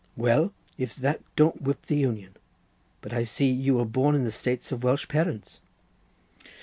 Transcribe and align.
Well, 0.17 0.51
if 0.79 0.95
that 0.95 1.21
don't 1.35 1.61
whip 1.61 1.85
the 1.85 1.95
Union. 1.97 2.33
But 3.01 3.13
I 3.13 3.23
see: 3.23 3.51
you 3.51 3.75
were 3.75 3.85
born 3.85 4.15
in 4.15 4.23
the 4.23 4.31
States 4.31 4.71
of 4.71 4.83
Welsh 4.83 5.07
parents." 5.07 5.59